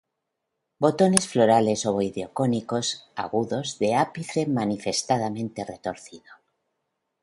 Botones 0.85 1.27
florales 1.33 1.83
ovoideo-cónicos, 1.91 2.91
agudos, 3.25 3.77
de 3.79 3.89
ápice 4.05 4.41
manifiestamente 4.47 5.59
retorcido. 5.73 6.31